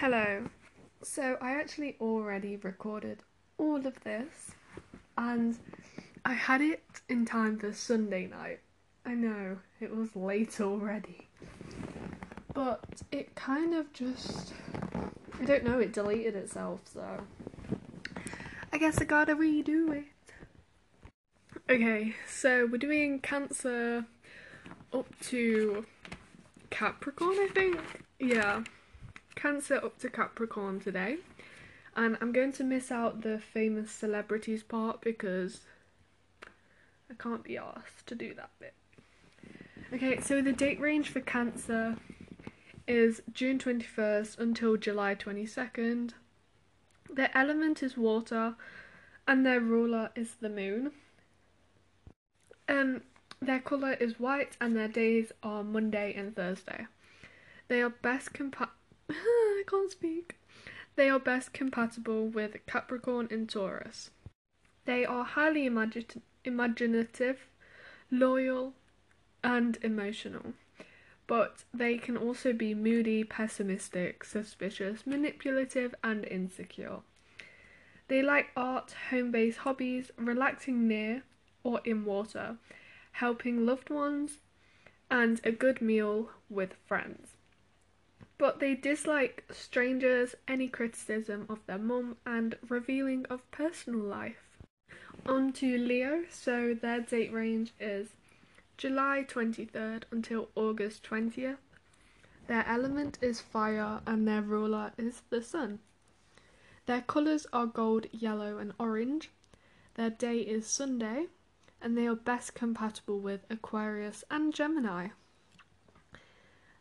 Hello. 0.00 0.44
So 1.02 1.38
I 1.40 1.52
actually 1.52 1.96
already 2.02 2.58
recorded 2.58 3.20
all 3.56 3.86
of 3.86 3.98
this 4.04 4.50
and 5.16 5.56
I 6.22 6.34
had 6.34 6.60
it 6.60 6.82
in 7.08 7.24
time 7.24 7.58
for 7.58 7.72
Sunday 7.72 8.26
night. 8.26 8.60
I 9.06 9.14
know, 9.14 9.56
it 9.80 9.96
was 9.96 10.14
late 10.14 10.60
already. 10.60 11.28
But 12.52 12.84
it 13.10 13.34
kind 13.36 13.72
of 13.72 13.90
just 13.94 14.52
I 15.40 15.46
don't 15.46 15.64
know, 15.64 15.78
it 15.78 15.94
deleted 15.94 16.36
itself, 16.36 16.80
so 16.92 17.22
I 18.74 18.76
guess 18.76 19.00
I 19.00 19.04
gotta 19.04 19.34
redo 19.34 19.96
it. 19.96 20.04
Okay, 21.70 22.14
so 22.28 22.68
we're 22.70 22.76
doing 22.76 23.18
Cancer 23.20 24.04
up 24.92 25.06
to 25.28 25.86
Capricorn, 26.68 27.38
I 27.38 27.48
think. 27.54 27.80
Yeah, 28.18 28.62
Cancer 29.36 29.76
up 29.76 29.98
to 30.00 30.10
Capricorn 30.10 30.80
today. 30.80 31.18
And 31.94 32.18
I'm 32.20 32.32
going 32.32 32.52
to 32.52 32.64
miss 32.64 32.90
out 32.90 33.22
the 33.22 33.38
famous 33.38 33.90
celebrities 33.90 34.62
part 34.62 35.00
because 35.00 35.60
I 37.10 37.14
can't 37.18 37.44
be 37.44 37.56
asked 37.56 38.06
to 38.06 38.14
do 38.14 38.34
that 38.34 38.50
bit. 38.58 38.74
Okay, 39.92 40.20
so 40.20 40.42
the 40.42 40.52
date 40.52 40.80
range 40.80 41.10
for 41.10 41.20
Cancer 41.20 41.96
is 42.88 43.22
June 43.32 43.58
21st 43.58 44.38
until 44.38 44.76
July 44.76 45.14
22nd. 45.14 46.12
Their 47.08 47.30
element 47.34 47.82
is 47.82 47.96
water 47.96 48.56
and 49.28 49.46
their 49.46 49.60
ruler 49.60 50.10
is 50.14 50.34
the 50.40 50.48
moon. 50.48 50.92
Um, 52.68 53.02
their 53.40 53.60
colour 53.60 53.92
is 53.92 54.18
white 54.18 54.56
and 54.60 54.76
their 54.76 54.88
days 54.88 55.30
are 55.42 55.62
Monday 55.62 56.14
and 56.16 56.34
Thursday. 56.34 56.86
They 57.68 57.82
are 57.82 57.90
best 57.90 58.32
compa- 58.32 58.70
I 59.10 59.62
can't 59.66 59.90
speak. 59.90 60.36
They 60.96 61.08
are 61.10 61.18
best 61.18 61.52
compatible 61.52 62.26
with 62.26 62.64
Capricorn 62.66 63.28
and 63.30 63.48
Taurus. 63.48 64.10
They 64.84 65.04
are 65.04 65.24
highly 65.24 65.68
imagi- 65.68 66.22
imaginative, 66.44 67.46
loyal, 68.10 68.74
and 69.42 69.78
emotional. 69.82 70.54
But 71.26 71.64
they 71.74 71.98
can 71.98 72.16
also 72.16 72.52
be 72.52 72.74
moody, 72.74 73.24
pessimistic, 73.24 74.24
suspicious, 74.24 75.06
manipulative, 75.06 75.94
and 76.02 76.24
insecure. 76.24 77.00
They 78.08 78.22
like 78.22 78.50
art, 78.56 78.94
home 79.10 79.32
based 79.32 79.58
hobbies, 79.58 80.10
relaxing 80.16 80.86
near 80.86 81.24
or 81.64 81.80
in 81.84 82.04
water, 82.04 82.58
helping 83.12 83.66
loved 83.66 83.90
ones, 83.90 84.38
and 85.10 85.40
a 85.44 85.50
good 85.50 85.82
meal 85.82 86.30
with 86.48 86.74
friends. 86.86 87.35
But 88.38 88.60
they 88.60 88.74
dislike 88.74 89.44
strangers, 89.50 90.34
any 90.46 90.68
criticism 90.68 91.46
of 91.48 91.64
their 91.66 91.78
mum, 91.78 92.16
and 92.26 92.58
revealing 92.68 93.24
of 93.26 93.50
personal 93.50 94.00
life. 94.00 94.58
On 95.24 95.52
to 95.54 95.78
Leo, 95.78 96.24
so 96.30 96.74
their 96.74 97.00
date 97.00 97.32
range 97.32 97.72
is 97.80 98.10
July 98.76 99.24
23rd 99.26 100.04
until 100.10 100.50
August 100.54 101.02
20th. 101.02 101.56
Their 102.46 102.66
element 102.66 103.18
is 103.20 103.40
fire 103.40 104.02
and 104.06 104.28
their 104.28 104.42
ruler 104.42 104.92
is 104.98 105.22
the 105.30 105.42
sun. 105.42 105.80
Their 106.86 107.00
colours 107.00 107.46
are 107.52 107.66
gold, 107.66 108.06
yellow, 108.12 108.58
and 108.58 108.72
orange. 108.78 109.30
Their 109.94 110.10
day 110.10 110.38
is 110.38 110.66
Sunday, 110.66 111.26
and 111.80 111.96
they 111.96 112.06
are 112.06 112.14
best 112.14 112.54
compatible 112.54 113.18
with 113.18 113.44
Aquarius 113.50 114.22
and 114.30 114.54
Gemini. 114.54 115.08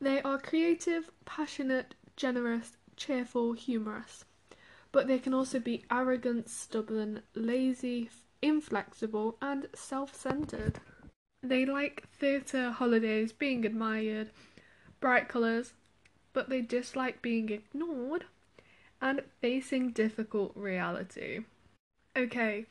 They 0.00 0.22
are 0.22 0.38
creative, 0.38 1.10
passionate, 1.24 1.94
generous, 2.16 2.76
cheerful, 2.96 3.52
humorous, 3.52 4.24
but 4.92 5.06
they 5.06 5.18
can 5.18 5.34
also 5.34 5.58
be 5.58 5.84
arrogant, 5.90 6.48
stubborn, 6.48 7.22
lazy, 7.34 8.10
inflexible, 8.40 9.36
and 9.42 9.68
self 9.74 10.14
centered. 10.14 10.80
They 11.42 11.64
like 11.64 12.08
theatre, 12.10 12.70
holidays, 12.70 13.32
being 13.32 13.64
admired, 13.64 14.30
bright 15.00 15.28
colours, 15.28 15.72
but 16.32 16.48
they 16.48 16.60
dislike 16.60 17.22
being 17.22 17.48
ignored 17.48 18.24
and 19.00 19.22
facing 19.40 19.90
difficult 19.90 20.52
reality. 20.56 21.40
Okay, 22.16 22.66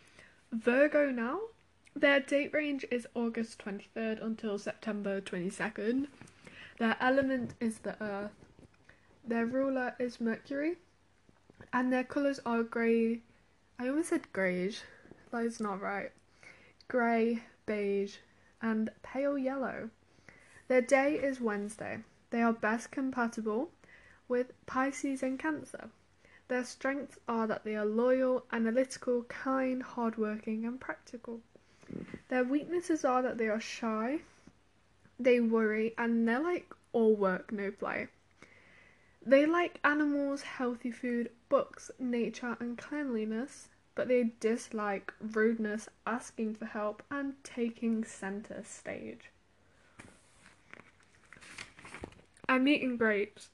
Virgo 0.52 1.12
now. 1.12 1.40
Their 1.96 2.20
date 2.20 2.54
range 2.54 2.86
is 2.92 3.08
August 3.16 3.60
23rd 3.60 4.24
until 4.24 4.60
September 4.60 5.20
22nd. 5.20 6.08
Their 6.80 6.96
element 7.00 7.56
is 7.60 7.80
the 7.80 8.02
earth. 8.02 8.32
Their 9.26 9.46
ruler 9.46 9.96
is 10.00 10.22
Mercury. 10.22 10.78
And 11.74 11.92
their 11.92 12.04
colours 12.04 12.40
are 12.46 12.64
grey. 12.64 13.22
I 13.80 13.90
almost 13.90 14.10
said 14.10 14.32
greyish. 14.32 14.82
That 15.32 15.44
is 15.44 15.60
not 15.60 15.82
right. 15.82 16.12
Grey, 16.88 17.44
beige, 17.66 18.18
and 18.62 18.90
pale 19.04 19.38
yellow. 19.38 19.90
Their 20.68 20.82
day 20.82 21.16
is 21.16 21.42
Wednesday. 21.42 22.00
They 22.30 22.42
are 22.42 22.54
best 22.54 22.92
compatible 22.92 23.72
with 24.28 24.54
Pisces 24.66 25.24
and 25.24 25.40
Cancer. 25.40 25.90
Their 26.48 26.64
strengths 26.64 27.18
are 27.28 27.48
that 27.48 27.64
they 27.64 27.76
are 27.76 27.86
loyal, 27.86 28.46
analytical, 28.52 29.24
kind, 29.24 29.84
hardworking, 29.84 30.66
and 30.66 30.80
practical. 30.80 31.42
Their 32.30 32.44
weaknesses 32.44 33.04
are 33.04 33.22
that 33.22 33.38
they 33.38 33.50
are 33.50 33.60
shy, 33.60 34.22
they 35.20 35.40
worry, 35.40 35.94
and 35.98 36.28
they're 36.28 36.40
like 36.40 36.74
all 36.94 37.16
work, 37.16 37.52
no 37.52 37.72
play. 37.72 38.08
They 39.26 39.46
like 39.46 39.80
animals, 39.84 40.42
healthy 40.44 40.92
food, 40.92 41.32
books, 41.50 41.92
nature, 42.00 42.56
and 42.60 42.78
cleanliness, 42.78 43.68
but 43.94 44.08
they 44.08 44.32
dislike 44.40 45.14
rudeness, 45.20 45.90
asking 46.06 46.56
for 46.56 46.66
help, 46.66 47.04
and 47.12 47.34
taking 47.44 48.06
centre 48.06 48.64
stage. 48.64 49.32
I'm 52.48 52.68
eating 52.68 52.96
grapes. 52.96 53.50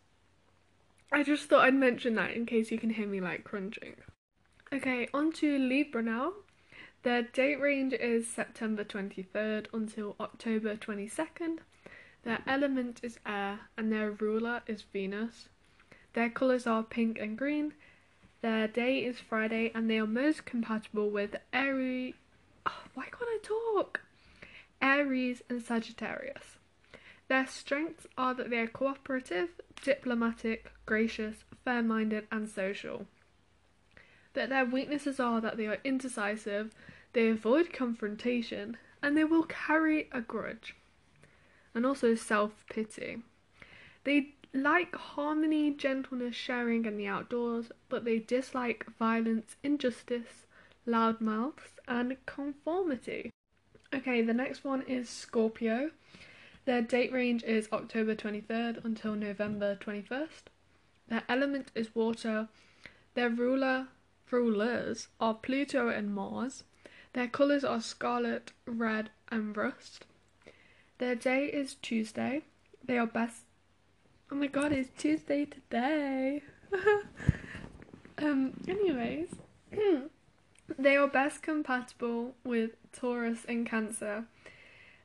I 1.12 1.23
just 1.23 1.50
thought 1.50 1.66
I'd 1.66 1.73
mention 1.73 2.16
that 2.16 2.31
in 2.31 2.46
case 2.46 2.69
you 2.72 2.78
can 2.78 2.91
hear 2.91 3.07
me 3.07 3.22
like 3.22 3.44
crunching. 3.44 3.96
Okay, 4.72 5.07
on 5.13 5.31
to 5.34 5.57
Libra 5.57 6.03
now. 6.03 6.34
Their 7.03 7.24
date 7.24 7.59
range 7.59 7.91
is 7.91 8.30
September 8.30 8.86
23rd 8.86 9.66
until 9.74 10.16
October 10.22 10.78
22nd. 10.78 11.58
Their 12.24 12.41
element 12.47 13.02
is 13.03 13.19
air 13.25 13.59
and 13.78 13.91
their 13.91 14.12
ruler 14.12 14.62
is 14.68 14.84
Venus. 14.84 15.50
Their 16.14 16.30
colours 16.30 16.66
are 16.66 16.81
pink 16.81 17.19
and 17.19 17.38
green. 17.38 17.74
Their 18.41 18.69
day 18.69 19.00
is 19.00 19.19
Friday 19.19 19.69
and 19.75 19.90
they 19.90 20.00
are 20.00 20.08
most 20.08 20.46
compatible 20.46 21.09
with 21.09 21.36
Aries. 21.52 22.14
Oh, 22.66 22.84
why 22.94 23.03
can't 23.03 23.24
I 23.24 23.40
talk? 23.44 24.00
Aries 24.81 25.41
and 25.50 25.62
Sagittarius. 25.62 26.56
Their 27.28 27.47
strengths 27.47 28.08
are 28.18 28.34
that 28.34 28.50
they 28.50 28.59
are 28.59 28.68
cooperative, 28.68 29.50
diplomatic, 29.81 30.72
gracious, 30.85 31.44
fair 31.66 31.84
minded, 31.84 32.28
and 32.31 32.47
social. 32.47 33.08
But 34.34 34.50
their 34.50 34.66
weaknesses 34.66 35.20
are 35.20 35.41
that 35.41 35.58
they 35.58 35.68
are 35.68 35.78
indecisive, 35.84 36.74
they 37.13 37.29
avoid 37.29 37.72
confrontation, 37.72 38.78
and 39.01 39.18
they 39.18 39.24
will 39.24 39.44
carry 39.44 40.09
a 40.12 40.22
grudge. 40.22 40.75
And 41.75 41.85
also 41.85 42.16
self 42.16 42.66
pity. 42.69 43.24
They 44.03 44.35
like 44.53 44.96
harmony, 44.96 45.72
gentleness, 45.72 46.35
sharing, 46.35 46.85
and 46.85 47.00
the 47.00 47.07
outdoors, 47.07 47.72
but 47.90 48.06
they 48.06 48.19
dislike 48.19 48.85
violence, 49.00 49.56
injustice, 49.63 50.46
loud 50.85 51.22
mouths, 51.22 51.79
and 51.88 52.18
conformity. 52.25 53.31
Okay, 53.94 54.22
the 54.22 54.34
next 54.34 54.63
one 54.63 54.81
is 54.84 55.09
Scorpio. 55.09 55.91
Their 56.66 56.81
date 56.81 57.12
range 57.12 57.44
is 57.44 57.68
October 57.72 58.16
23rd 58.16 58.84
until 58.85 59.16
November 59.16 59.75
21st. 59.75 60.44
Their 61.07 61.23
element 61.28 61.72
is 61.75 61.94
water. 61.94 62.47
Their 63.16 63.29
ruler 63.29 63.88
rulers 64.32 65.09
are 65.20 65.35
Pluto 65.35 65.90
and 65.90 66.14
Mars. 66.14 66.64
Their 67.14 67.28
colours 67.28 67.64
are 67.64 67.82
scarlet, 67.82 68.52
red, 68.66 69.12
and 69.30 69.56
rust. 69.56 70.06
Their 70.98 71.16
day 71.16 71.46
is 71.46 71.76
Tuesday. 71.76 72.42
They 72.84 72.98
are 72.98 73.08
best. 73.08 73.44
Oh 74.32 74.36
my 74.36 74.48
god, 74.48 74.72
it's 74.72 74.90
Tuesday 74.98 75.46
today. 75.46 76.42
um. 78.18 78.54
Anyways, 78.68 79.30
they 80.80 80.98
are 80.98 81.08
best 81.08 81.44
compatible 81.44 82.36
with 82.44 82.72
Taurus 82.92 83.46
and 83.48 83.68
Cancer. 83.68 84.26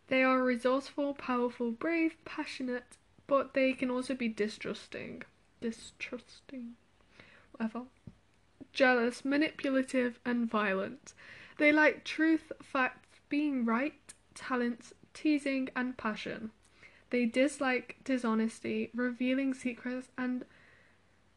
They 0.08 0.22
are 0.22 0.42
resourceful, 0.42 1.12
powerful, 1.12 1.70
brave, 1.70 2.16
passionate, 2.24 2.96
but 3.26 3.52
they 3.52 3.74
can 3.74 3.90
also 3.90 4.14
be 4.14 4.28
distrusting. 4.28 5.24
Distrusting. 5.60 6.74
Whatever. 7.52 7.82
Jealous, 8.72 9.24
manipulative, 9.26 10.18
and 10.24 10.48
violent. 10.48 11.12
They 11.58 11.72
like 11.72 12.04
truth, 12.04 12.52
facts, 12.62 13.20
being 13.28 13.64
right, 13.64 14.14
talents, 14.34 14.94
teasing, 15.12 15.68
and 15.74 15.96
passion. 15.96 16.52
They 17.10 17.26
dislike 17.26 17.96
dishonesty, 18.04 18.90
revealing 18.94 19.54
secrets, 19.54 20.08
and 20.16 20.44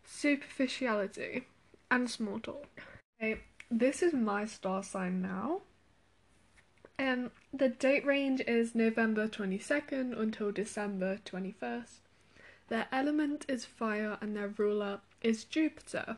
superficiality, 0.05 1.47
and 1.89 2.09
small 2.09 2.39
talk. 2.39 2.67
Okay, 3.21 3.41
this 3.69 4.03
is 4.03 4.13
my 4.13 4.45
star 4.45 4.83
sign 4.83 5.21
now. 5.21 5.61
Um, 6.99 7.31
the 7.51 7.69
date 7.69 8.05
range 8.05 8.41
is 8.41 8.75
November 8.75 9.27
22nd 9.27 10.17
until 10.19 10.51
December 10.51 11.17
21st. 11.25 11.99
Their 12.69 12.87
element 12.91 13.45
is 13.49 13.65
fire 13.65 14.19
and 14.21 14.35
their 14.35 14.49
ruler 14.49 15.01
is 15.23 15.45
Jupiter. 15.45 16.17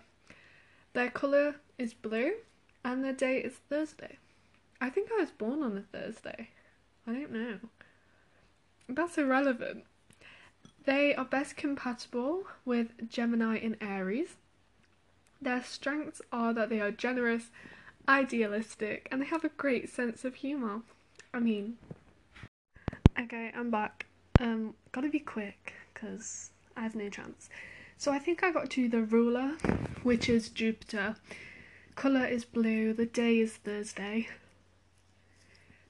Their 0.92 1.10
colour 1.10 1.56
is 1.78 1.94
blue 1.94 2.34
and 2.84 3.04
their 3.04 3.14
date 3.14 3.46
is 3.46 3.54
Thursday. 3.70 4.18
I 4.82 4.90
think 4.90 5.10
I 5.12 5.22
was 5.22 5.32
born 5.32 5.64
on 5.64 5.78
a 5.78 5.98
Thursday. 5.98 6.50
I 7.08 7.14
don't 7.14 7.32
know. 7.32 7.60
That's 8.90 9.18
irrelevant. 9.18 9.86
They 10.86 11.16
are 11.16 11.26
best 11.26 11.56
compatible 11.56 12.44
with 12.66 13.10
Gemini 13.10 13.58
and 13.58 13.78
Aries. 13.80 14.36
Their 15.42 15.64
strengths 15.64 16.22
are 16.32 16.54
that 16.54 16.70
they 16.70 16.82
are 16.82 16.92
generous, 16.92 17.52
idealistic, 18.08 19.08
and 19.12 19.22
they 19.22 19.26
have 19.26 19.46
a 19.46 19.50
great 19.50 19.90
sense 19.90 20.26
of 20.26 20.36
humour. 20.36 20.82
I 21.34 21.40
mean, 21.40 21.78
okay, 23.20 23.52
I'm 23.56 23.72
back. 23.72 24.06
Um, 24.40 24.74
gotta 24.92 25.10
be 25.10 25.20
quick 25.20 25.74
because 25.94 26.52
I 26.76 26.82
have 26.82 26.96
no 26.96 27.10
chance. 27.10 27.50
So 27.98 28.12
I 28.12 28.20
think 28.20 28.44
I 28.44 28.52
got 28.52 28.70
to 28.72 28.90
the 28.90 29.04
ruler, 29.04 29.52
which 30.04 30.28
is 30.28 30.50
Jupiter. 30.50 31.16
Colour 31.96 32.26
is 32.26 32.44
blue, 32.44 32.94
the 32.94 33.06
day 33.06 33.40
is 33.40 33.54
Thursday. 33.54 34.28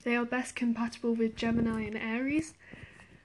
They 0.04 0.16
are 0.16 0.26
best 0.26 0.56
compatible 0.56 1.16
with 1.16 1.36
Gemini 1.36 1.84
and 1.84 1.98
Aries. 1.98 2.54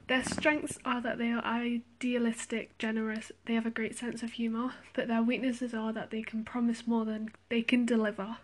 Their 0.06 0.24
strengths 0.24 0.78
are 0.84 1.00
that 1.02 1.18
they 1.18 1.30
are 1.30 1.44
idealistic, 1.44 2.78
generous, 2.78 3.30
they 3.44 3.54
have 3.54 3.66
a 3.66 3.70
great 3.70 3.98
sense 3.98 4.22
of 4.22 4.32
humour, 4.32 4.72
but 4.94 5.06
their 5.06 5.22
weaknesses 5.22 5.74
are 5.74 5.92
that 5.92 6.10
they 6.10 6.22
can 6.22 6.44
promise 6.44 6.86
more 6.86 7.04
than 7.04 7.30
they 7.50 7.62
can 7.62 7.84
deliver. 7.84 8.38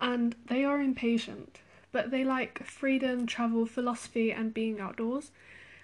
And 0.00 0.34
they 0.46 0.64
are 0.64 0.80
impatient, 0.80 1.58
but 1.92 2.10
they 2.10 2.24
like 2.24 2.64
freedom, 2.64 3.26
travel, 3.26 3.66
philosophy, 3.66 4.32
and 4.32 4.54
being 4.54 4.80
outdoors. 4.80 5.30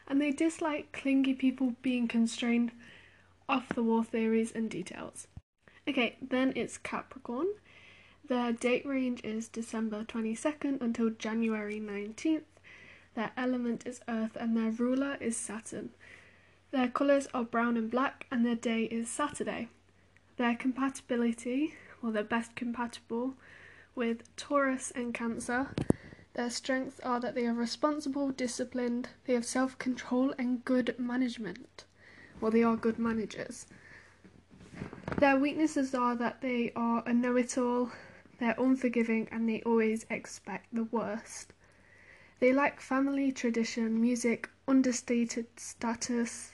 And 0.07 0.21
they 0.21 0.31
dislike 0.31 0.93
clingy 0.93 1.35
people 1.35 1.75
being 1.83 2.09
constrained 2.09 2.73
off 3.49 3.69
the 3.71 3.83
wall 3.83 4.05
theories 4.05 4.53
and 4.53 4.71
details. 4.71 5.27
Okay, 5.87 6.17
then 6.23 6.53
it's 6.57 6.79
Capricorn. 6.79 7.49
Their 8.27 8.53
date 8.53 8.87
range 8.87 9.21
is 9.23 9.49
December 9.49 10.03
22nd 10.05 10.81
until 10.81 11.11
January 11.11 11.79
19th. 11.79 12.45
Their 13.15 13.33
element 13.37 13.87
is 13.87 14.01
earth 14.09 14.35
and 14.41 14.57
their 14.57 14.71
ruler 14.71 15.19
is 15.21 15.37
Saturn. 15.37 15.91
Their 16.71 16.89
colours 16.89 17.29
are 17.35 17.45
brown 17.45 17.77
and 17.77 17.91
black 17.91 18.27
and 18.31 18.45
their 18.45 18.55
day 18.55 18.85
is 18.85 19.11
Saturday. 19.11 19.69
Their 20.39 20.55
compatibility, 20.55 21.75
well, 22.01 22.13
they're 22.13 22.25
best 22.25 22.57
compatible 22.57 23.35
with 23.95 24.35
Taurus 24.37 24.91
and 24.93 25.13
Cancer. 25.13 25.69
Their 26.33 26.49
strengths 26.49 27.01
are 27.01 27.21
that 27.21 27.35
they 27.35 27.47
are 27.47 27.53
responsible, 27.53 28.31
disciplined, 28.31 29.11
they 29.27 29.35
have 29.35 29.45
self 29.45 29.79
control, 29.79 30.35
and 30.39 30.65
good 30.65 30.99
management. 30.99 31.85
Well, 32.41 32.51
they 32.51 32.63
are 32.63 32.77
good 32.77 32.99
managers. 32.99 33.67
Their 35.19 35.37
weaknesses 35.37 35.95
are 35.95 36.17
that 36.17 36.41
they 36.41 36.73
are 36.75 37.03
a 37.07 37.13
know 37.13 37.37
it 37.37 37.57
all, 37.57 37.93
they're 38.45 38.55
unforgiving, 38.59 39.29
and 39.33 39.49
they 39.49 39.63
always 39.63 40.05
expect 40.11 40.67
the 40.73 40.85
worst. 40.85 41.53
They 42.41 42.53
like 42.53 42.81
family, 42.81 43.33
tradition, 43.33 44.01
music, 44.01 44.51
understated 44.69 45.47
status, 45.57 46.53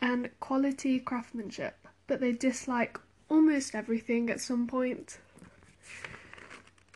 and 0.00 0.30
quality 0.40 1.00
craftsmanship, 1.00 1.88
but 2.06 2.20
they 2.20 2.32
dislike 2.32 3.00
almost 3.28 3.74
everything 3.74 4.30
at 4.30 4.40
some 4.40 4.66
point. 4.66 5.18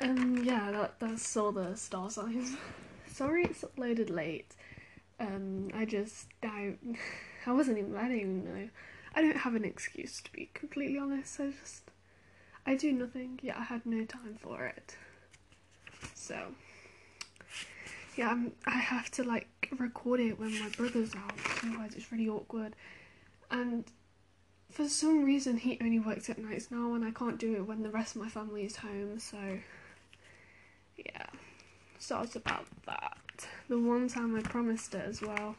Um, 0.00 0.42
yeah, 0.44 0.70
that, 0.72 0.98
that's 0.98 1.36
all 1.36 1.52
the 1.52 1.76
star 1.76 2.10
signs. 2.10 2.56
Sorry 3.06 3.44
it's 3.44 3.62
uploaded 3.62 4.10
late. 4.10 4.54
Um, 5.20 5.70
I 5.74 5.84
just 5.84 6.28
don't. 6.42 6.96
I 7.46 7.52
wasn't 7.52 7.78
even. 7.78 7.96
I 7.96 8.02
don't 8.02 8.16
even 8.16 8.44
know. 8.44 8.68
I 9.14 9.22
don't 9.22 9.36
have 9.36 9.54
an 9.54 9.64
excuse 9.64 10.20
to 10.22 10.32
be 10.32 10.50
completely 10.54 10.98
honest. 10.98 11.38
I 11.40 11.50
just. 11.60 11.82
I 12.64 12.76
do 12.76 12.92
nothing. 12.92 13.40
Yeah, 13.42 13.58
I 13.58 13.62
had 13.64 13.84
no 13.86 14.04
time 14.04 14.36
for 14.40 14.64
it. 14.64 14.96
So 16.14 16.38
yeah, 18.16 18.30
I'm, 18.30 18.52
I 18.66 18.78
have 18.78 19.10
to 19.12 19.24
like 19.24 19.68
record 19.78 20.20
it 20.20 20.38
when 20.38 20.58
my 20.60 20.68
brother's 20.70 21.14
out, 21.14 21.32
otherwise 21.64 21.94
it's 21.94 22.12
really 22.12 22.28
awkward. 22.28 22.76
And 23.50 23.84
for 24.70 24.88
some 24.88 25.24
reason, 25.24 25.58
he 25.58 25.78
only 25.82 25.98
works 25.98 26.30
at 26.30 26.38
nights 26.38 26.70
now, 26.70 26.94
and 26.94 27.04
I 27.04 27.10
can't 27.10 27.38
do 27.38 27.54
it 27.56 27.66
when 27.66 27.82
the 27.82 27.90
rest 27.90 28.16
of 28.16 28.22
my 28.22 28.28
family 28.28 28.64
is 28.64 28.76
home. 28.76 29.18
So 29.18 29.36
yeah, 30.96 31.26
so 31.98 32.20
it's 32.20 32.36
about 32.36 32.66
that. 32.86 33.18
The 33.68 33.78
one 33.78 34.08
time 34.08 34.36
I 34.36 34.42
promised 34.42 34.94
it 34.94 35.04
as 35.06 35.20
well. 35.20 35.56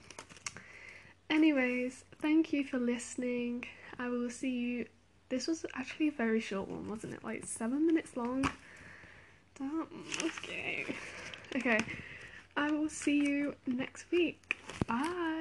Anyways, 1.30 2.06
thank 2.22 2.54
you 2.54 2.64
for 2.64 2.78
listening. 2.78 3.66
I 3.98 4.10
will 4.10 4.30
see 4.30 4.52
you. 4.52 4.86
This 5.34 5.48
was 5.48 5.66
actually 5.74 6.10
a 6.10 6.12
very 6.12 6.40
short 6.40 6.68
one, 6.68 6.88
wasn't 6.88 7.16
it? 7.16 7.24
Like 7.24 7.44
seven 7.44 7.88
minutes 7.88 8.16
long. 8.16 8.48
Damn. 9.58 9.88
Okay. 10.24 10.86
Okay. 11.56 11.80
I 12.56 12.70
will 12.70 12.88
see 12.88 13.18
you 13.18 13.56
next 13.66 14.06
week. 14.12 14.58
Bye. 14.86 15.33